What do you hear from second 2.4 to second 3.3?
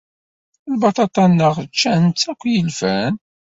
yilfan.